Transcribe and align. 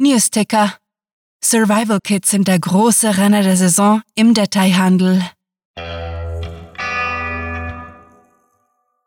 Newsticker. 0.00 0.74
Survival 1.44 1.98
Kits 2.00 2.30
sind 2.30 2.46
der 2.46 2.60
große 2.60 3.18
Renner 3.18 3.42
der 3.42 3.56
Saison 3.56 4.00
im 4.14 4.32
Detailhandel. 4.32 5.20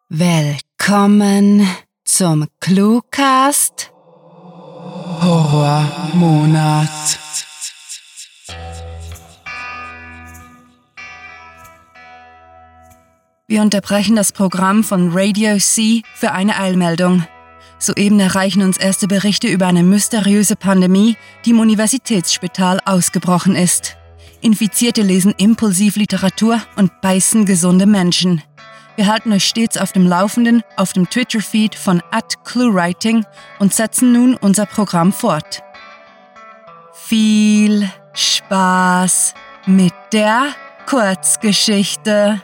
Willkommen 0.09 1.65
zum 2.04 2.47
Cluecast 2.59 3.93
Horrormonat. 5.21 6.90
Wir 13.47 13.62
unterbrechen 13.62 14.17
das 14.17 14.33
Programm 14.33 14.83
von 14.83 15.12
Radio 15.13 15.58
C 15.58 16.02
für 16.16 16.34
eine 16.34 16.58
Eilmeldung. 16.58 17.26
Soeben 17.82 18.20
erreichen 18.20 18.62
uns 18.62 18.77
erste 18.77 19.08
Berichte 19.08 19.48
über 19.48 19.66
eine 19.66 19.81
mysteriöse 19.81 20.55
Pandemie, 20.55 21.18
die 21.45 21.50
im 21.50 21.59
Universitätsspital 21.59 22.80
ausgebrochen 22.85 23.55
ist. 23.55 23.98
Infizierte 24.39 25.02
lesen 25.02 25.34
impulsiv 25.38 25.95
Literatur 25.95 26.62
und 26.75 27.02
beißen 27.02 27.45
gesunde 27.45 27.88
Menschen. 27.88 28.44
Wir 28.98 29.08
halten 29.08 29.34
euch 29.34 29.45
stets 29.45 29.77
auf 29.77 29.94
dem 29.94 30.05
Laufenden 30.05 30.62
auf 30.77 30.94
dem 30.94 31.09
Twitter-Feed 31.09 31.73
von 31.73 32.03
@cluewriting 32.44 33.25
und 33.58 33.73
setzen 33.73 34.11
nun 34.13 34.36
unser 34.36 34.67
Programm 34.67 35.11
fort. 35.11 35.63
Viel 36.94 37.89
Spaß 38.13 39.34
mit 39.66 39.94
der 40.13 40.50
Kurzgeschichte. 40.86 42.44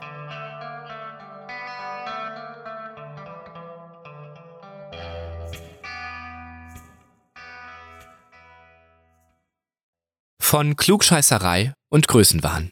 Von 10.50 10.78
Klugscheißerei 10.78 11.74
und 11.90 12.08
Größenwahn. 12.08 12.72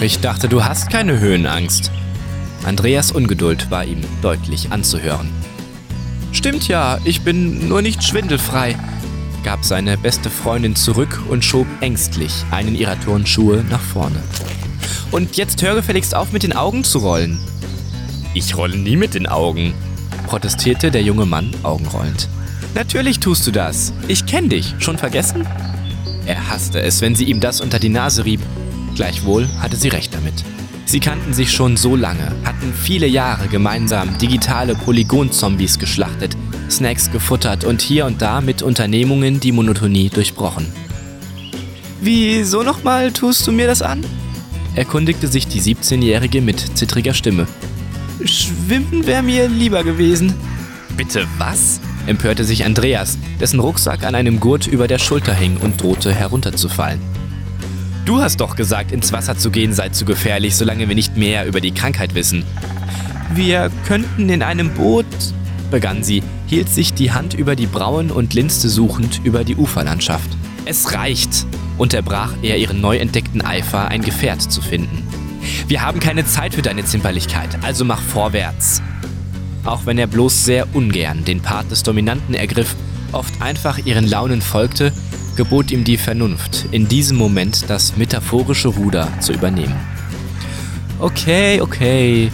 Ich 0.00 0.20
dachte, 0.20 0.48
du 0.48 0.64
hast 0.64 0.88
keine 0.88 1.20
Höhenangst. 1.20 1.90
Andreas 2.64 3.12
Ungeduld 3.12 3.70
war 3.70 3.84
ihm 3.84 4.00
deutlich 4.22 4.72
anzuhören. 4.72 5.28
Stimmt 6.32 6.66
ja, 6.66 6.98
ich 7.04 7.20
bin 7.20 7.68
nur 7.68 7.82
nicht 7.82 8.02
schwindelfrei, 8.02 8.74
gab 9.42 9.64
seine 9.64 9.98
beste 9.98 10.30
Freundin 10.30 10.76
zurück 10.76 11.22
und 11.28 11.44
schob 11.44 11.66
ängstlich 11.80 12.32
einen 12.50 12.74
ihrer 12.74 12.98
Turnschuhe 13.00 13.64
nach 13.70 13.80
vorne. 13.80 14.22
Und 15.10 15.36
jetzt 15.36 15.62
hör 15.62 15.74
gefälligst 15.74 16.14
auf, 16.14 16.32
mit 16.32 16.42
den 16.42 16.54
Augen 16.54 16.84
zu 16.84 16.98
rollen. 16.98 17.38
Ich 18.34 18.56
rolle 18.56 18.76
nie 18.76 18.96
mit 18.96 19.14
den 19.14 19.26
Augen, 19.26 19.74
protestierte 20.26 20.90
der 20.90 21.02
junge 21.02 21.26
Mann 21.26 21.50
augenrollend. 21.62 22.28
Natürlich 22.74 23.20
tust 23.20 23.46
du 23.46 23.50
das. 23.50 23.92
Ich 24.08 24.26
kenn 24.26 24.48
dich. 24.48 24.74
Schon 24.78 24.96
vergessen? 24.96 25.46
Er 26.24 26.48
hasste 26.48 26.80
es, 26.80 27.00
wenn 27.00 27.14
sie 27.14 27.24
ihm 27.24 27.40
das 27.40 27.60
unter 27.60 27.78
die 27.78 27.90
Nase 27.90 28.24
rieb 28.24 28.40
Gleichwohl 28.94 29.48
hatte 29.58 29.76
sie 29.76 29.88
recht 29.88 30.14
damit. 30.14 30.34
Sie 30.84 31.00
kannten 31.00 31.32
sich 31.32 31.50
schon 31.50 31.76
so 31.76 31.96
lange, 31.96 32.32
hatten 32.44 32.72
viele 32.74 33.06
Jahre 33.06 33.48
gemeinsam 33.48 34.18
digitale 34.18 34.74
Polygon-Zombies 34.74 35.78
geschlachtet, 35.78 36.36
Snacks 36.70 37.10
gefuttert 37.10 37.64
und 37.64 37.82
hier 37.82 38.06
und 38.06 38.22
da 38.22 38.40
mit 38.40 38.62
Unternehmungen 38.62 39.40
die 39.40 39.52
Monotonie 39.52 40.08
durchbrochen. 40.08 40.66
Wieso 42.00 42.62
nochmal 42.62 43.12
tust 43.12 43.46
du 43.46 43.52
mir 43.52 43.66
das 43.66 43.82
an? 43.82 44.04
erkundigte 44.74 45.28
sich 45.28 45.46
die 45.46 45.60
17-Jährige 45.60 46.40
mit 46.40 46.76
zittriger 46.76 47.14
Stimme. 47.14 47.46
Schwimmen 48.24 49.06
wäre 49.06 49.22
mir 49.22 49.48
lieber 49.48 49.84
gewesen. 49.84 50.34
Bitte 50.96 51.26
was? 51.38 51.80
empörte 52.06 52.44
sich 52.44 52.64
Andreas, 52.64 53.18
dessen 53.40 53.60
Rucksack 53.60 54.04
an 54.04 54.14
einem 54.14 54.40
Gurt 54.40 54.66
über 54.66 54.88
der 54.88 54.98
Schulter 54.98 55.34
hing 55.34 55.56
und 55.58 55.80
drohte 55.80 56.12
herunterzufallen. 56.12 57.00
Du 58.04 58.20
hast 58.20 58.40
doch 58.40 58.56
gesagt, 58.56 58.90
ins 58.90 59.12
Wasser 59.12 59.38
zu 59.38 59.50
gehen 59.50 59.72
sei 59.72 59.90
zu 59.90 60.04
gefährlich, 60.04 60.56
solange 60.56 60.88
wir 60.88 60.96
nicht 60.96 61.16
mehr 61.16 61.46
über 61.46 61.60
die 61.60 61.70
Krankheit 61.70 62.14
wissen. 62.14 62.44
Wir 63.34 63.70
könnten 63.86 64.28
in 64.28 64.42
einem 64.42 64.74
Boot, 64.74 65.06
begann 65.70 66.02
sie, 66.02 66.22
hielt 66.52 66.68
sich 66.68 66.92
die 66.92 67.12
Hand 67.12 67.32
über 67.32 67.56
die 67.56 67.66
Brauen 67.66 68.10
und 68.10 68.34
linste 68.34 68.68
suchend 68.68 69.22
über 69.24 69.42
die 69.42 69.56
Uferlandschaft. 69.56 70.28
Es 70.66 70.92
reicht, 70.92 71.46
unterbrach 71.78 72.34
er 72.42 72.58
ihren 72.58 72.82
neu 72.82 72.98
entdeckten 72.98 73.40
Eifer, 73.40 73.88
ein 73.88 74.02
Gefährt 74.02 74.42
zu 74.42 74.60
finden. 74.60 75.02
Wir 75.66 75.80
haben 75.80 75.98
keine 75.98 76.26
Zeit 76.26 76.54
für 76.54 76.60
deine 76.60 76.84
Zimperlichkeit, 76.84 77.48
also 77.62 77.86
mach 77.86 78.02
vorwärts. 78.02 78.82
Auch 79.64 79.86
wenn 79.86 79.96
er 79.96 80.06
bloß 80.06 80.44
sehr 80.44 80.66
ungern 80.74 81.24
den 81.24 81.40
Part 81.40 81.70
des 81.70 81.84
Dominanten 81.84 82.34
ergriff, 82.34 82.76
oft 83.12 83.40
einfach 83.40 83.78
ihren 83.86 84.06
Launen 84.06 84.42
folgte, 84.42 84.92
gebot 85.36 85.70
ihm 85.70 85.84
die 85.84 85.96
Vernunft, 85.96 86.66
in 86.70 86.86
diesem 86.86 87.16
Moment 87.16 87.70
das 87.70 87.96
metaphorische 87.96 88.68
Ruder 88.68 89.08
zu 89.20 89.32
übernehmen. 89.32 89.80
Okay, 90.98 91.62
okay, 91.62 92.30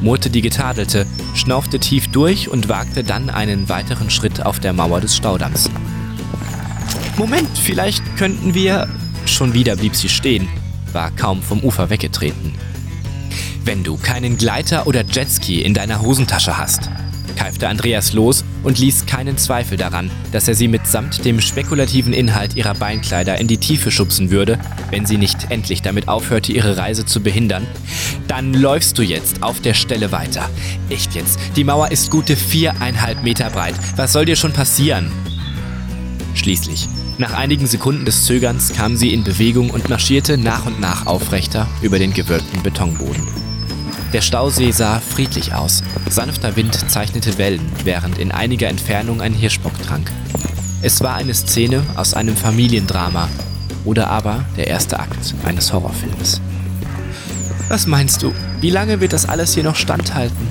murrte 0.00 0.30
die 0.30 0.42
Getadelte, 0.42 1.06
schnaufte 1.34 1.78
tief 1.78 2.08
durch 2.08 2.48
und 2.48 2.68
wagte 2.68 3.04
dann 3.04 3.30
einen 3.30 3.68
weiteren 3.68 4.10
Schritt 4.10 4.44
auf 4.44 4.60
der 4.60 4.72
Mauer 4.72 5.00
des 5.00 5.16
Staudamms. 5.16 5.70
Moment, 7.16 7.58
vielleicht 7.58 8.02
könnten 8.16 8.54
wir. 8.54 8.88
Schon 9.26 9.52
wieder 9.52 9.76
blieb 9.76 9.94
sie 9.94 10.08
stehen, 10.08 10.48
war 10.92 11.10
kaum 11.10 11.42
vom 11.42 11.62
Ufer 11.62 11.90
weggetreten. 11.90 12.54
Wenn 13.64 13.84
du 13.84 13.98
keinen 13.98 14.38
Gleiter 14.38 14.86
oder 14.86 15.04
Jetski 15.04 15.60
in 15.60 15.74
deiner 15.74 16.00
Hosentasche 16.00 16.56
hast, 16.56 16.88
keifte 17.36 17.68
Andreas 17.68 18.12
los 18.12 18.44
und 18.62 18.78
ließ 18.78 19.06
keinen 19.06 19.38
Zweifel 19.38 19.76
daran, 19.76 20.10
dass 20.32 20.48
er 20.48 20.54
sie 20.54 20.68
mitsamt 20.68 21.24
dem 21.24 21.40
spekulativen 21.40 22.12
Inhalt 22.12 22.56
ihrer 22.56 22.74
Beinkleider 22.74 23.38
in 23.38 23.46
die 23.46 23.58
Tiefe 23.58 23.90
schubsen 23.90 24.30
würde, 24.30 24.58
wenn 24.90 25.06
sie 25.06 25.18
nicht 25.18 25.50
endlich 25.50 25.82
damit 25.82 26.08
aufhörte, 26.08 26.52
ihre 26.52 26.76
Reise 26.76 27.06
zu 27.06 27.20
behindern. 27.20 27.66
Dann 28.26 28.54
läufst 28.54 28.98
du 28.98 29.02
jetzt 29.02 29.42
auf 29.42 29.60
der 29.60 29.74
Stelle 29.74 30.12
weiter. 30.12 30.48
Echt 30.90 31.14
jetzt, 31.14 31.38
die 31.56 31.64
Mauer 31.64 31.90
ist 31.90 32.10
gute 32.10 32.36
viereinhalb 32.36 33.22
Meter 33.22 33.50
breit. 33.50 33.74
Was 33.96 34.12
soll 34.12 34.24
dir 34.24 34.36
schon 34.36 34.52
passieren? 34.52 35.10
Schließlich, 36.34 36.88
nach 37.18 37.34
einigen 37.34 37.66
Sekunden 37.66 38.04
des 38.04 38.26
Zögerns 38.26 38.72
kam 38.72 38.96
sie 38.96 39.12
in 39.12 39.24
Bewegung 39.24 39.70
und 39.70 39.88
marschierte 39.88 40.38
nach 40.38 40.66
und 40.66 40.80
nach 40.80 41.06
aufrechter 41.06 41.66
über 41.82 41.98
den 41.98 42.12
gewölbten 42.12 42.62
Betonboden. 42.62 43.47
Der 44.12 44.22
Stausee 44.22 44.70
sah 44.70 45.00
friedlich 45.00 45.52
aus. 45.52 45.82
Sanfter 46.08 46.56
Wind 46.56 46.90
zeichnete 46.90 47.36
Wellen, 47.36 47.60
während 47.84 48.16
in 48.18 48.32
einiger 48.32 48.68
Entfernung 48.68 49.20
ein 49.20 49.34
Hirschbock 49.34 49.80
trank. 49.82 50.10
Es 50.80 51.02
war 51.02 51.14
eine 51.14 51.34
Szene 51.34 51.82
aus 51.94 52.14
einem 52.14 52.34
Familiendrama 52.34 53.28
oder 53.84 54.08
aber 54.08 54.44
der 54.56 54.68
erste 54.68 54.98
Akt 54.98 55.34
eines 55.44 55.72
Horrorfilms. 55.72 56.40
Was 57.68 57.86
meinst 57.86 58.22
du? 58.22 58.32
Wie 58.60 58.70
lange 58.70 59.00
wird 59.00 59.12
das 59.12 59.28
alles 59.28 59.52
hier 59.52 59.64
noch 59.64 59.76
standhalten? 59.76 60.48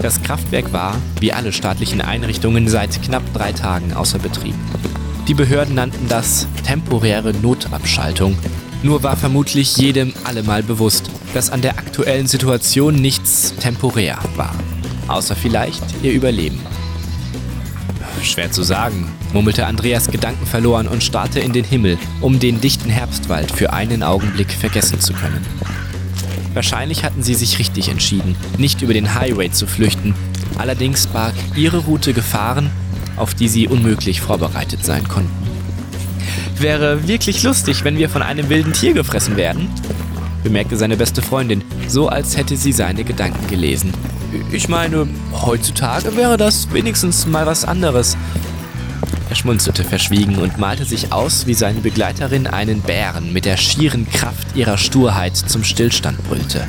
Das 0.00 0.22
Kraftwerk 0.22 0.72
war, 0.72 0.96
wie 1.20 1.32
alle 1.32 1.52
staatlichen 1.52 2.00
Einrichtungen, 2.00 2.68
seit 2.68 3.02
knapp 3.02 3.22
drei 3.34 3.52
Tagen 3.52 3.92
außer 3.92 4.18
Betrieb. 4.18 4.54
Die 5.28 5.34
Behörden 5.34 5.74
nannten 5.74 6.08
das 6.08 6.46
temporäre 6.64 7.34
Notabschaltung 7.34 8.36
nur 8.82 9.04
war 9.04 9.16
vermutlich 9.16 9.76
jedem 9.76 10.12
allemal 10.24 10.64
bewusst, 10.64 11.08
dass 11.34 11.50
an 11.50 11.62
der 11.62 11.78
aktuellen 11.78 12.26
Situation 12.26 12.94
nichts 12.94 13.54
temporär 13.56 14.18
war. 14.36 14.54
Außer 15.08 15.34
vielleicht 15.34 15.82
ihr 16.02 16.12
Überleben. 16.12 16.60
Schwer 18.22 18.52
zu 18.52 18.62
sagen, 18.62 19.10
murmelte 19.32 19.66
Andreas 19.66 20.08
Gedanken 20.08 20.46
verloren 20.46 20.86
und 20.86 21.02
starrte 21.02 21.40
in 21.40 21.52
den 21.52 21.64
Himmel, 21.64 21.98
um 22.20 22.38
den 22.38 22.60
dichten 22.60 22.88
Herbstwald 22.88 23.50
für 23.50 23.72
einen 23.72 24.02
Augenblick 24.02 24.52
vergessen 24.52 25.00
zu 25.00 25.12
können. 25.12 25.44
Wahrscheinlich 26.54 27.02
hatten 27.02 27.22
sie 27.22 27.34
sich 27.34 27.58
richtig 27.58 27.88
entschieden, 27.88 28.36
nicht 28.58 28.82
über 28.82 28.92
den 28.92 29.14
Highway 29.14 29.50
zu 29.50 29.66
flüchten. 29.66 30.14
Allerdings 30.58 31.06
barg 31.06 31.34
ihre 31.56 31.78
Route 31.78 32.12
Gefahren, 32.12 32.70
auf 33.16 33.34
die 33.34 33.48
sie 33.48 33.68
unmöglich 33.68 34.20
vorbereitet 34.20 34.84
sein 34.84 35.08
konnten. 35.08 35.30
Wäre 36.58 37.08
wirklich 37.08 37.42
lustig, 37.42 37.84
wenn 37.84 37.98
wir 37.98 38.08
von 38.08 38.22
einem 38.22 38.48
wilden 38.48 38.72
Tier 38.72 38.92
gefressen 38.92 39.36
werden, 39.36 39.68
bemerkte 40.42 40.76
seine 40.76 40.96
beste 40.96 41.22
Freundin, 41.22 41.62
so 41.88 42.08
als 42.08 42.36
hätte 42.36 42.56
sie 42.56 42.72
seine 42.72 43.04
Gedanken 43.04 43.46
gelesen. 43.48 43.92
Ich 44.50 44.68
meine, 44.68 45.06
heutzutage 45.32 46.16
wäre 46.16 46.36
das 46.36 46.72
wenigstens 46.72 47.26
mal 47.26 47.46
was 47.46 47.64
anderes. 47.64 48.16
Er 49.28 49.36
schmunzelte 49.36 49.84
verschwiegen 49.84 50.36
und 50.36 50.58
malte 50.58 50.84
sich 50.84 51.12
aus, 51.12 51.46
wie 51.46 51.54
seine 51.54 51.80
Begleiterin 51.80 52.46
einen 52.46 52.80
Bären 52.80 53.32
mit 53.32 53.44
der 53.44 53.56
schieren 53.56 54.06
Kraft 54.10 54.54
ihrer 54.54 54.76
Sturheit 54.76 55.36
zum 55.36 55.64
Stillstand 55.64 56.22
brüllte. 56.24 56.66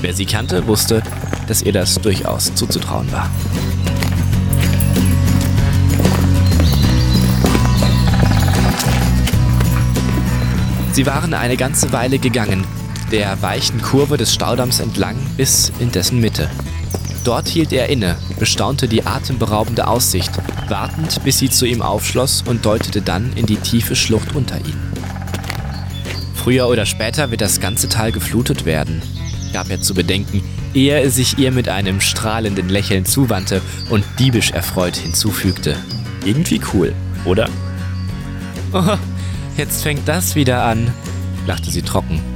Wer 0.00 0.12
sie 0.12 0.26
kannte, 0.26 0.66
wusste, 0.66 1.02
dass 1.46 1.62
ihr 1.62 1.72
das 1.72 2.00
durchaus 2.00 2.54
zuzutrauen 2.54 3.10
war. 3.12 3.30
Sie 10.92 11.06
waren 11.06 11.34
eine 11.34 11.56
ganze 11.56 11.92
Weile 11.92 12.18
gegangen, 12.18 12.64
der 13.10 13.40
weichen 13.42 13.80
Kurve 13.82 14.16
des 14.16 14.32
Staudamms 14.34 14.80
entlang 14.80 15.16
bis 15.36 15.72
in 15.78 15.90
dessen 15.90 16.20
Mitte. 16.20 16.50
Dort 17.24 17.48
hielt 17.48 17.72
er 17.72 17.88
inne, 17.88 18.16
bestaunte 18.38 18.86
die 18.86 19.06
atemberaubende 19.06 19.86
Aussicht, 19.86 20.30
wartend, 20.68 21.24
bis 21.24 21.38
sie 21.38 21.48
zu 21.48 21.64
ihm 21.64 21.80
aufschloss 21.80 22.42
und 22.46 22.66
deutete 22.66 23.00
dann 23.00 23.32
in 23.34 23.46
die 23.46 23.56
tiefe 23.56 23.96
Schlucht 23.96 24.34
unter 24.34 24.58
ihnen. 24.58 24.92
Früher 26.34 26.68
oder 26.68 26.84
später 26.84 27.30
wird 27.30 27.40
das 27.40 27.60
ganze 27.60 27.88
Tal 27.88 28.12
geflutet 28.12 28.66
werden, 28.66 29.00
gab 29.54 29.70
er 29.70 29.80
zu 29.80 29.94
bedenken, 29.94 30.42
ehe 30.74 30.92
er 31.00 31.10
sich 31.10 31.38
ihr 31.38 31.50
mit 31.52 31.68
einem 31.70 32.02
strahlenden 32.02 32.68
Lächeln 32.68 33.06
zuwandte 33.06 33.62
und 33.88 34.04
diebisch 34.18 34.50
erfreut 34.50 34.96
hinzufügte. 34.96 35.76
Irgendwie 36.26 36.60
cool, 36.74 36.92
oder? 37.24 37.48
Oh, 38.72 38.98
jetzt 39.56 39.82
fängt 39.82 40.06
das 40.06 40.34
wieder 40.34 40.64
an, 40.64 40.92
lachte 41.46 41.70
sie 41.70 41.82
trocken. 41.82 42.33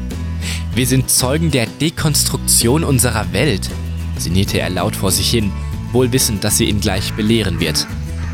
Wir 0.79 0.87
sind 0.87 1.11
Zeugen 1.11 1.51
der 1.51 1.67
Dekonstruktion 1.67 2.85
unserer 2.85 3.33
Welt, 3.33 3.69
sinnierte 4.17 4.61
er 4.61 4.71
laut 4.71 4.95
vor 4.95 5.11
sich 5.11 5.29
hin, 5.29 5.51
wohl 5.91 6.13
wissend, 6.13 6.45
dass 6.45 6.57
sie 6.57 6.67
ihn 6.67 6.79
gleich 6.79 7.13
belehren 7.15 7.59
wird. 7.59 7.85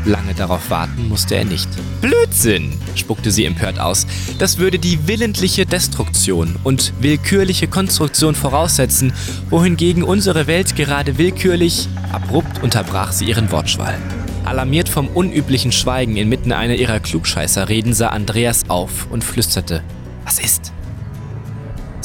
Lange 0.05 0.35
darauf 0.35 0.69
warten 0.69 1.09
musste 1.09 1.37
er 1.37 1.45
nicht. 1.45 1.67
Blödsinn, 2.01 2.77
spuckte 2.93 3.31
sie 3.31 3.45
empört 3.45 3.79
aus. 3.79 4.05
Das 4.37 4.59
würde 4.59 4.77
die 4.77 5.07
willentliche 5.07 5.65
Destruktion 5.65 6.55
und 6.63 6.93
willkürliche 6.99 7.67
Konstruktion 7.67 8.35
voraussetzen, 8.35 9.11
wohingegen 9.49 10.03
unsere 10.03 10.45
Welt 10.45 10.75
gerade 10.75 11.17
willkürlich. 11.17 11.87
Abrupt 12.11 12.61
unterbrach 12.61 13.11
sie 13.11 13.25
ihren 13.25 13.51
Wortschwall. 13.51 13.97
Alarmiert 14.43 14.87
vom 14.87 15.07
unüblichen 15.07 15.71
Schweigen 15.71 16.15
inmitten 16.15 16.51
einer 16.51 16.75
ihrer 16.75 16.99
Klugscheißerreden 16.99 17.95
sah 17.95 18.09
Andreas 18.09 18.69
auf 18.69 19.07
und 19.09 19.23
flüsterte: 19.23 19.83
Was 20.25 20.37
ist? 20.37 20.74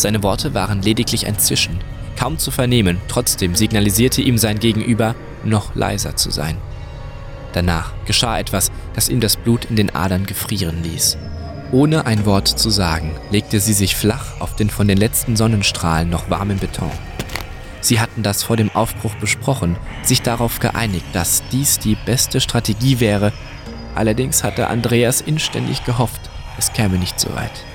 Seine 0.01 0.23
Worte 0.23 0.55
waren 0.55 0.81
lediglich 0.81 1.27
ein 1.27 1.39
Zischen, 1.39 1.79
kaum 2.19 2.39
zu 2.39 2.51
vernehmen, 2.51 3.03
trotzdem 3.07 3.55
signalisierte 3.55 4.23
ihm 4.23 4.39
sein 4.39 4.59
Gegenüber, 4.59 5.15
noch 5.45 5.75
leiser 5.75 6.17
zu 6.17 6.31
sein. 6.31 6.57
Danach 7.53 7.93
geschah 8.07 8.39
etwas, 8.39 8.71
das 8.95 9.11
ihm 9.11 9.21
das 9.21 9.37
Blut 9.37 9.67
in 9.67 9.77
den 9.77 9.95
Adern 9.95 10.25
gefrieren 10.25 10.83
ließ. 10.83 11.19
Ohne 11.71 12.07
ein 12.07 12.25
Wort 12.25 12.49
zu 12.49 12.71
sagen, 12.71 13.15
legte 13.31 13.61
sie 13.61 13.75
sich 13.75 13.95
flach 13.95 14.41
auf 14.41 14.57
den 14.57 14.71
von 14.71 14.89
den 14.89 14.97
letzten 14.97 15.37
Sonnenstrahlen 15.37 16.09
noch 16.09 16.31
warmen 16.31 16.57
Beton. 16.57 16.91
Sie 17.83 18.01
hatten 18.01 18.23
das 18.23 18.43
vor 18.43 18.57
dem 18.57 18.71
Aufbruch 18.71 19.17
besprochen, 19.17 19.77
sich 20.03 20.23
darauf 20.23 20.61
geeinigt, 20.61 21.05
dass 21.13 21.43
dies 21.53 21.79
die 21.79 21.99
beste 22.07 22.41
Strategie 22.41 23.01
wäre. 23.01 23.35
Allerdings 23.95 24.45
hatte 24.45 24.69
Andreas 24.69 25.21
inständig 25.21 25.85
gehofft, 25.85 26.23
es 26.57 26.73
käme 26.73 26.97
nicht 26.97 27.21
so 27.21 27.35
weit. 27.35 27.67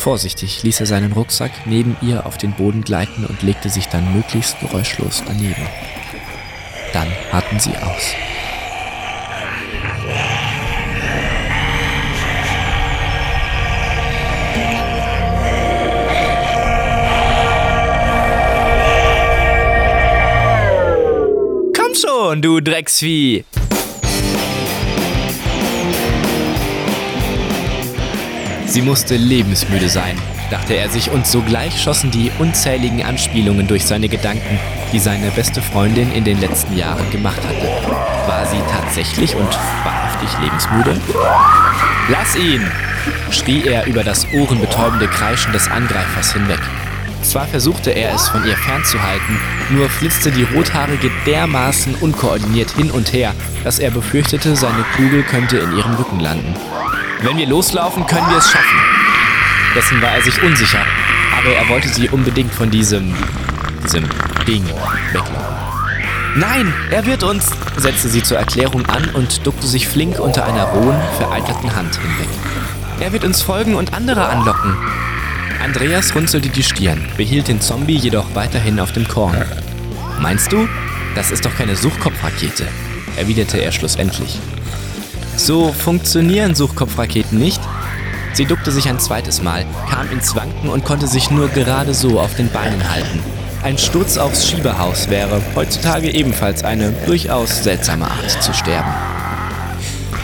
Vorsichtig 0.00 0.62
ließ 0.62 0.80
er 0.80 0.86
seinen 0.86 1.12
Rucksack 1.12 1.50
neben 1.66 1.94
ihr 2.00 2.24
auf 2.24 2.38
den 2.38 2.52
Boden 2.52 2.80
gleiten 2.80 3.26
und 3.26 3.42
legte 3.42 3.68
sich 3.68 3.86
dann 3.88 4.14
möglichst 4.14 4.58
geräuschlos 4.58 5.22
daneben. 5.26 5.68
Dann 6.94 7.06
harrten 7.30 7.60
sie 7.60 7.76
aus. 7.76 8.14
Komm 21.76 21.94
schon, 21.94 22.40
du 22.40 22.60
Drecksvieh! 22.60 23.44
Sie 28.70 28.82
musste 28.82 29.16
lebensmüde 29.16 29.88
sein, 29.88 30.16
dachte 30.48 30.74
er 30.74 30.88
sich, 30.88 31.10
und 31.10 31.26
sogleich 31.26 31.82
schossen 31.82 32.12
die 32.12 32.30
unzähligen 32.38 33.02
Anspielungen 33.02 33.66
durch 33.66 33.84
seine 33.84 34.08
Gedanken, 34.08 34.60
die 34.92 35.00
seine 35.00 35.32
beste 35.32 35.60
Freundin 35.60 36.12
in 36.12 36.22
den 36.22 36.38
letzten 36.38 36.76
Jahren 36.76 37.10
gemacht 37.10 37.40
hatte. 37.42 37.66
War 38.28 38.46
sie 38.46 38.60
tatsächlich 38.70 39.34
und 39.34 39.48
wahrhaftig 39.82 40.30
lebensmüde? 40.40 41.00
Lass 42.10 42.36
ihn! 42.36 42.64
schrie 43.32 43.66
er 43.66 43.86
über 43.86 44.04
das 44.04 44.24
ohrenbetäubende 44.32 45.08
Kreischen 45.08 45.52
des 45.52 45.68
Angreifers 45.68 46.32
hinweg. 46.32 46.60
Zwar 47.22 47.48
versuchte 47.48 47.90
er 47.90 48.14
es 48.14 48.28
von 48.28 48.46
ihr 48.46 48.56
fernzuhalten, 48.56 49.40
nur 49.70 49.88
flitzte 49.88 50.30
die 50.30 50.44
Rothaarige 50.44 51.10
dermaßen 51.26 51.96
unkoordiniert 51.96 52.70
hin 52.70 52.92
und 52.92 53.12
her, 53.12 53.34
dass 53.64 53.80
er 53.80 53.90
befürchtete, 53.90 54.54
seine 54.54 54.84
Kugel 54.96 55.24
könnte 55.24 55.58
in 55.58 55.76
ihrem 55.76 55.94
Rücken 55.94 56.20
landen. 56.20 56.54
Wenn 57.22 57.36
wir 57.36 57.46
loslaufen, 57.46 58.06
können 58.06 58.28
wir 58.30 58.38
es 58.38 58.50
schaffen. 58.50 58.78
Dessen 59.74 60.00
war 60.00 60.12
er 60.12 60.22
sich 60.22 60.42
unsicher, 60.42 60.84
aber 61.36 61.50
er 61.50 61.68
wollte 61.68 61.88
sie 61.88 62.08
unbedingt 62.08 62.52
von 62.52 62.70
diesem, 62.70 63.14
diesem 63.84 64.08
Ding 64.46 64.64
weglaufen. 65.12 65.60
Nein, 66.36 66.72
er 66.90 67.04
wird 67.04 67.22
uns, 67.22 67.50
setzte 67.76 68.08
sie 68.08 68.22
zur 68.22 68.38
Erklärung 68.38 68.86
an 68.86 69.10
und 69.10 69.46
duckte 69.46 69.66
sich 69.66 69.86
flink 69.86 70.18
unter 70.18 70.46
einer 70.46 70.64
rohen, 70.64 70.98
vereiterten 71.18 71.76
Hand 71.76 71.96
hinweg. 71.96 72.28
Er 73.00 73.12
wird 73.12 73.24
uns 73.24 73.42
folgen 73.42 73.74
und 73.74 73.92
andere 73.92 74.26
anlocken. 74.26 74.74
Andreas 75.62 76.14
runzelte 76.14 76.48
die 76.48 76.62
Stirn, 76.62 77.06
behielt 77.18 77.48
den 77.48 77.60
Zombie 77.60 77.96
jedoch 77.96 78.34
weiterhin 78.34 78.80
auf 78.80 78.92
dem 78.92 79.06
Korn. 79.06 79.36
Meinst 80.20 80.52
du? 80.52 80.66
Das 81.14 81.30
ist 81.30 81.44
doch 81.44 81.54
keine 81.54 81.76
Suchkopfrakete, 81.76 82.66
erwiderte 83.16 83.58
er 83.58 83.72
schlussendlich. 83.72 84.38
So 85.42 85.72
funktionieren 85.72 86.54
Suchkopfraketen 86.54 87.38
nicht. 87.38 87.62
Sie 88.34 88.44
duckte 88.44 88.70
sich 88.70 88.90
ein 88.90 89.00
zweites 89.00 89.42
Mal, 89.42 89.64
kam 89.90 90.12
ins 90.12 90.36
Wanken 90.36 90.68
und 90.68 90.84
konnte 90.84 91.06
sich 91.06 91.30
nur 91.30 91.48
gerade 91.48 91.94
so 91.94 92.20
auf 92.20 92.34
den 92.34 92.50
Beinen 92.50 92.90
halten. 92.90 93.20
Ein 93.62 93.78
Sturz 93.78 94.18
aufs 94.18 94.46
Schiebehaus 94.46 95.08
wäre 95.08 95.40
heutzutage 95.54 96.10
ebenfalls 96.10 96.62
eine 96.62 96.92
durchaus 97.06 97.64
seltsame 97.64 98.04
Art 98.04 98.30
zu 98.42 98.52
sterben. 98.52 98.92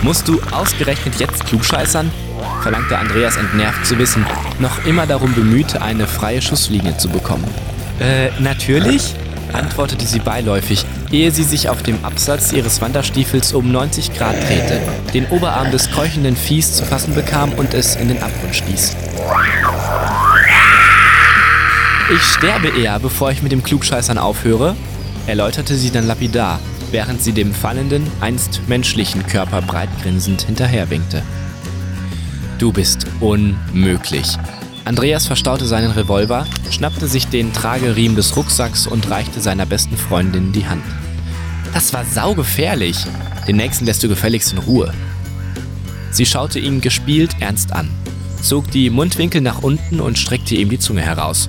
Musst 0.03 0.29
du 0.29 0.39
ausgerechnet 0.53 1.19
jetzt 1.19 1.47
klugscheißern? 1.47 2.11
verlangte 2.61 2.99
Andreas 2.99 3.37
entnervt 3.39 3.87
zu 3.87 3.99
wissen, 3.99 4.27
noch 4.59 4.85
immer 4.85 5.07
darum 5.07 5.35
bemüht, 5.35 5.81
eine 5.81 6.07
freie 6.07 6.43
Schusslinie 6.43 6.99
zu 6.99 7.09
bekommen. 7.09 7.45
Äh, 8.01 8.31
natürlich? 8.39 9.15
Antwortete 9.53 10.07
sie 10.07 10.19
beiläufig, 10.19 10.85
ehe 11.11 11.31
sie 11.31 11.43
sich 11.43 11.69
auf 11.69 11.83
dem 11.83 12.05
Absatz 12.05 12.53
ihres 12.53 12.81
Wanderstiefels 12.81 13.53
um 13.53 13.71
90 13.71 14.15
Grad 14.15 14.37
drehte, 14.49 14.81
den 15.15 15.27
Oberarm 15.27 15.71
des 15.71 15.91
keuchenden 15.91 16.37
Viehs 16.37 16.75
zu 16.75 16.85
fassen 16.85 17.15
bekam 17.15 17.53
und 17.53 17.75
es 17.75 17.97
in 17.97 18.09
den 18.09 18.23
Abgrund 18.23 18.55
stieß. 18.55 18.97
Ich 22.15 22.23
sterbe 22.23 22.69
eher, 22.69 22.99
bevor 23.01 23.33
ich 23.33 23.43
mit 23.43 23.51
dem 23.51 23.63
Klugscheißern 23.63 24.19
aufhöre, 24.19 24.77
erläuterte 25.27 25.75
sie 25.75 25.91
dann 25.91 26.07
lapidar, 26.07 26.61
während 26.93 27.21
sie 27.21 27.33
dem 27.33 27.53
fallenden, 27.53 28.07
einst 28.21 28.61
menschlichen 28.69 29.27
Körper 29.27 29.61
breitgrinsend 29.61 30.43
hinterherwinkte. 30.43 31.23
Du 32.59 32.73
bist 32.73 33.07
unmöglich, 33.21 34.39
Andreas 34.87 35.27
verstaute 35.27 35.67
seinen 35.67 35.91
Revolver, 35.91 36.47
schnappte 36.71 37.09
sich 37.09 37.27
den 37.27 37.53
Trageriemen 37.53 38.15
des 38.15 38.37
Rucksacks 38.37 38.87
und 38.87 39.11
reichte 39.11 39.41
seiner 39.41 39.67
besten 39.67 39.97
Freundin 39.97 40.53
die 40.53 40.69
Hand. 40.69 40.85
Das 41.75 41.93
war 41.93 42.05
saugefährlich. 42.05 42.97
Den 43.49 43.57
nächsten 43.57 43.85
lässt 43.85 44.05
du 44.05 44.09
gefälligst 44.09 44.53
in 44.53 44.59
Ruhe. 44.59 44.95
Sie 46.13 46.25
schaute 46.25 46.61
ihn 46.61 46.81
gespielt 46.81 47.35
ernst 47.41 47.73
an, 47.73 47.91
zog 48.41 48.71
die 48.71 48.89
Mundwinkel 48.89 49.41
nach 49.41 49.65
unten 49.65 50.01
und 50.01 50.19
streckte 50.19 50.55
ihm 50.55 50.69
die 50.69 50.79
Zunge 50.79 51.03
heraus. 51.03 51.49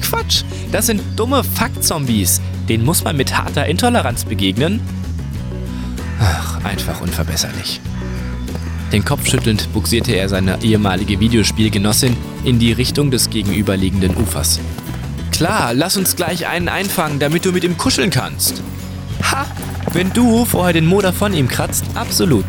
Quatsch, 0.00 0.44
das 0.70 0.86
sind 0.86 1.02
dumme 1.16 1.42
Fuck-Zombies. 1.42 2.40
Denen 2.68 2.84
muss 2.84 3.02
man 3.02 3.16
mit 3.16 3.36
harter 3.36 3.66
Intoleranz 3.66 4.24
begegnen. 4.24 4.80
Ach, 6.20 6.64
einfach 6.64 7.00
unverbesserlich. 7.00 7.80
Den 8.92 9.04
Kopf 9.04 9.26
schüttelnd 9.26 9.70
buxierte 9.74 10.12
er 10.12 10.30
seine 10.30 10.62
ehemalige 10.62 11.20
Videospielgenossin 11.20 12.16
in 12.48 12.58
die 12.58 12.72
Richtung 12.72 13.10
des 13.10 13.28
gegenüberliegenden 13.28 14.16
Ufers. 14.16 14.58
Klar, 15.32 15.74
lass 15.74 15.98
uns 15.98 16.16
gleich 16.16 16.46
einen 16.46 16.68
einfangen, 16.68 17.18
damit 17.18 17.44
du 17.44 17.52
mit 17.52 17.62
ihm 17.62 17.76
kuscheln 17.76 18.10
kannst. 18.10 18.62
Ha! 19.30 19.46
Wenn 19.92 20.12
du 20.12 20.44
vorher 20.44 20.72
den 20.72 20.86
Moder 20.86 21.12
von 21.12 21.34
ihm 21.34 21.46
kratzt, 21.46 21.84
absolut. 21.94 22.46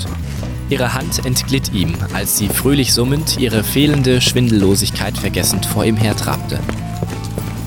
Ihre 0.69 0.93
Hand 0.93 1.25
entglitt 1.25 1.73
ihm, 1.73 1.93
als 2.13 2.37
sie 2.37 2.47
fröhlich 2.47 2.93
summend, 2.93 3.37
ihre 3.39 3.63
fehlende 3.63 4.21
Schwindellosigkeit 4.21 5.17
vergessend 5.17 5.65
vor 5.65 5.83
ihm 5.83 5.97
hertrabte. 5.97 6.59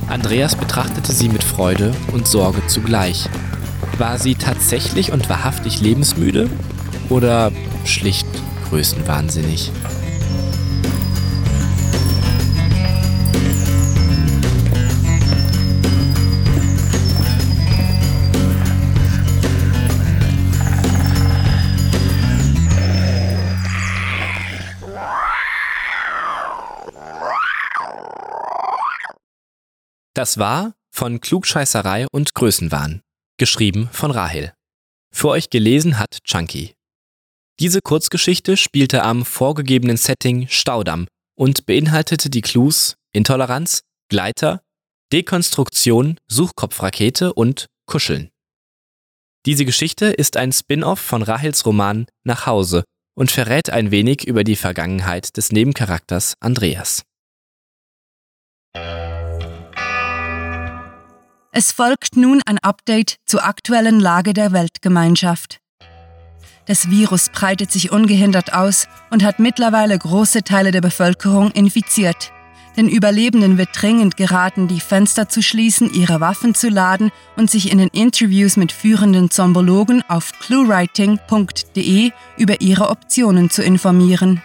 Andreas 0.08 0.56
betrachtete 0.56 1.12
sie 1.12 1.28
mit 1.28 1.44
Freude 1.44 1.92
und 2.12 2.26
Sorge 2.26 2.66
zugleich. 2.66 3.28
War 3.98 4.18
sie 4.18 4.36
tatsächlich 4.36 5.12
und 5.12 5.28
wahrhaftig 5.28 5.80
lebensmüde 5.80 6.48
oder 7.08 7.52
schlicht 7.84 8.26
größenwahnsinnig. 8.70 9.70
Das 30.22 30.38
war 30.38 30.76
von 30.94 31.20
Klugscheißerei 31.20 32.06
und 32.12 32.34
Größenwahn, 32.34 33.02
geschrieben 33.40 33.88
von 33.90 34.12
Rahel. 34.12 34.52
Für 35.12 35.30
euch 35.30 35.50
gelesen 35.50 35.98
hat 35.98 36.18
Chunky. 36.22 36.76
Diese 37.58 37.80
Kurzgeschichte 37.80 38.56
spielte 38.56 39.02
am 39.02 39.24
vorgegebenen 39.24 39.96
Setting 39.96 40.46
Staudamm 40.46 41.08
und 41.36 41.66
beinhaltete 41.66 42.30
die 42.30 42.40
Clues 42.40 42.94
Intoleranz, 43.12 43.82
Gleiter, 44.08 44.62
Dekonstruktion, 45.12 46.20
Suchkopfrakete 46.30 47.32
und 47.32 47.66
Kuscheln. 47.86 48.30
Diese 49.44 49.64
Geschichte 49.64 50.06
ist 50.06 50.36
ein 50.36 50.52
Spin-off 50.52 51.00
von 51.00 51.22
Rahels 51.22 51.66
Roman 51.66 52.06
Nach 52.22 52.46
Hause 52.46 52.84
und 53.16 53.32
verrät 53.32 53.70
ein 53.70 53.90
wenig 53.90 54.24
über 54.28 54.44
die 54.44 54.54
Vergangenheit 54.54 55.36
des 55.36 55.50
Nebencharakters 55.50 56.34
Andreas. 56.38 57.02
Es 61.54 61.70
folgt 61.70 62.16
nun 62.16 62.40
ein 62.46 62.58
Update 62.60 63.16
zur 63.26 63.44
aktuellen 63.44 64.00
Lage 64.00 64.32
der 64.32 64.52
Weltgemeinschaft. 64.52 65.60
Das 66.64 66.88
Virus 66.88 67.28
breitet 67.28 67.70
sich 67.70 67.92
ungehindert 67.92 68.54
aus 68.54 68.88
und 69.10 69.22
hat 69.22 69.38
mittlerweile 69.38 69.98
große 69.98 70.44
Teile 70.44 70.70
der 70.70 70.80
Bevölkerung 70.80 71.50
infiziert. 71.50 72.32
Den 72.78 72.88
Überlebenden 72.88 73.58
wird 73.58 73.68
dringend 73.74 74.16
geraten, 74.16 74.66
die 74.66 74.80
Fenster 74.80 75.28
zu 75.28 75.42
schließen, 75.42 75.92
ihre 75.92 76.20
Waffen 76.20 76.54
zu 76.54 76.70
laden 76.70 77.12
und 77.36 77.50
sich 77.50 77.70
in 77.70 77.76
den 77.76 77.88
Interviews 77.88 78.56
mit 78.56 78.72
führenden 78.72 79.30
Zombologen 79.30 80.02
auf 80.08 80.32
cluewriting.de 80.38 82.12
über 82.38 82.62
ihre 82.62 82.88
Optionen 82.88 83.50
zu 83.50 83.62
informieren. 83.62 84.40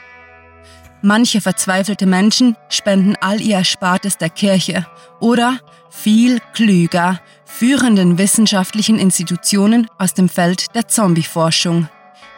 Manche 1.07 1.39
verzweifelte 1.39 2.05
Menschen 2.05 2.57
spenden 2.67 3.15
all 3.21 3.39
ihr 3.39 3.55
Erspartes 3.55 4.17
der 4.17 4.29
Kirche 4.29 4.85
oder, 5.21 5.57
viel 5.89 6.41
klüger, 6.53 7.21
führenden 7.45 8.17
wissenschaftlichen 8.17 8.99
Institutionen 8.99 9.87
aus 9.97 10.13
dem 10.15 10.27
Feld 10.27 10.75
der 10.75 10.89
Zombieforschung. 10.89 11.87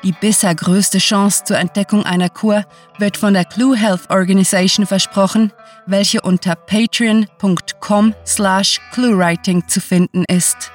Die 0.04 0.12
bisher 0.12 0.54
größte 0.54 1.00
Chance 1.00 1.46
zur 1.46 1.58
Entdeckung 1.58 2.06
einer 2.06 2.30
Kur 2.30 2.64
wird 3.00 3.18
von 3.18 3.34
der 3.34 3.46
Clue 3.46 3.76
Health 3.76 4.12
Organization 4.12 4.86
versprochen, 4.86 5.52
welche 5.88 6.22
unter 6.22 6.54
patreon.com 6.54 8.14
slash 8.24 8.80
cluewriting 8.92 9.68
zu 9.68 9.82
finden 9.82 10.26
ist. 10.26 10.72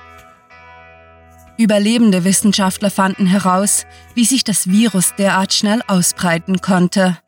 Überlebende 1.57 2.25
Wissenschaftler 2.25 2.91
fanden 2.91 3.27
heraus, 3.27 3.87
wie 4.17 4.25
sich 4.25 4.43
das 4.43 4.67
Virus 4.67 5.15
derart 5.17 5.53
schnell 5.53 5.81
ausbreiten 5.87 6.61
konnte. 6.61 7.19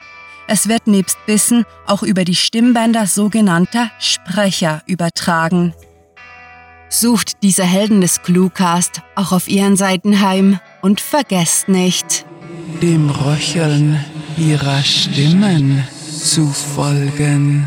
Es 0.49 0.69
wird 0.69 0.87
nebst 0.87 1.19
Bissen 1.27 1.65
auch 1.87 2.03
über 2.03 2.25
die 2.25 2.37
Stimmbänder 2.37 3.07
sogenannter 3.07 3.91
Sprecher 3.99 4.83
übertragen. 4.87 5.75
Sucht 6.89 7.43
diese 7.43 7.65
Helden 7.65 8.01
des 8.01 8.23
Cluecast 8.23 9.03
auch 9.17 9.33
auf 9.33 9.49
ihren 9.49 9.77
Seiten 9.77 10.21
heim 10.21 10.61
und 10.83 11.01
vergesst 11.01 11.69
nicht, 11.69 12.25
dem 12.81 13.11
Röcheln 13.11 14.05
ihrer 14.37 14.83
Stimmen 14.83 15.87
zu 16.09 16.47
folgen. 16.47 17.67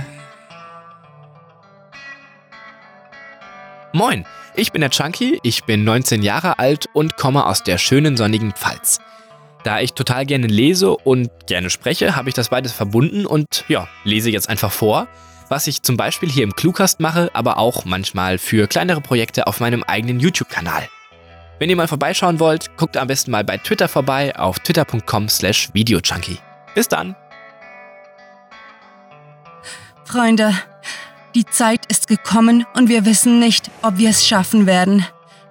Moin, 3.92 4.26
ich 4.56 4.72
bin 4.72 4.82
der 4.82 4.90
Chunky, 4.92 5.40
ich 5.44 5.66
bin 5.66 5.84
19 5.84 6.22
Jahre 6.22 6.60
alt 6.60 6.86
und 6.94 7.18
komme 7.18 7.46
aus 7.46 7.64
der 7.64 7.78
schönen 7.78 8.16
sonnigen 8.16 8.54
Pfalz. 8.54 9.00
Da 9.64 9.82
ich 9.82 9.94
total 9.94 10.26
gerne 10.26 10.48
lese 10.48 10.92
und 10.96 11.30
gerne 11.48 11.70
spreche, 11.70 12.16
habe 12.16 12.30
ich 12.30 12.36
das 12.36 12.50
beides 12.50 12.72
verbunden 12.72 13.26
und 13.26 13.66
ja, 13.68 13.88
lese 14.06 14.30
jetzt 14.30 14.50
einfach 14.50 14.72
vor, 14.72 15.08
was 15.50 15.68
ich 15.68 15.82
zum 15.82 15.98
Beispiel 15.98 16.30
hier 16.30 16.44
im 16.44 16.56
Cluecast 16.56 17.00
mache, 17.00 17.30
aber 17.34 17.58
auch 17.58 17.84
manchmal 17.84 18.38
für 18.38 18.68
kleinere 18.68 19.02
Projekte 19.02 19.48
auf 19.48 19.60
meinem 19.60 19.84
eigenen 19.84 20.20
YouTube-Kanal. 20.20 20.88
Wenn 21.58 21.70
ihr 21.70 21.76
mal 21.76 21.90
vorbeischauen 21.90 22.40
wollt, 22.40 22.78
guckt 22.78 22.96
am 22.96 23.08
besten 23.08 23.32
mal 23.32 23.44
bei 23.44 23.58
Twitter 23.58 23.90
vorbei 23.90 24.34
auf 24.38 24.60
twitter.com 24.60 25.28
slash 25.28 25.70
videojunkie. 25.74 26.38
Bis 26.74 26.88
dann! 26.88 27.16
Freunde, 30.06 30.54
die 31.36 31.46
Zeit 31.46 31.86
ist 31.88 32.08
gekommen 32.08 32.66
und 32.76 32.88
wir 32.88 33.06
wissen 33.06 33.40
nicht, 33.40 33.70
ob 33.82 33.98
wir 33.98 34.10
es 34.10 34.26
schaffen 34.26 34.66
werden. 34.66 35.06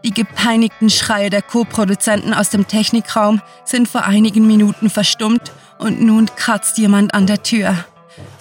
Die 0.05 0.12
gepeinigten 0.12 0.90
Schreie 0.90 1.31
der 1.31 1.43
Co-Produzenten 1.43 2.33
aus 2.33 2.50
dem 2.50 2.69
Technikraum 2.69 3.43
sind 3.64 3.88
vor 3.88 4.05
einigen 4.05 4.47
Minuten 4.47 4.90
verstummt 4.90 5.52
und 5.78 6.00
nun 6.00 6.26
kratzt 6.37 6.78
jemand 6.78 7.14
an 7.14 7.26
der 7.26 7.43
Tür. 7.43 7.85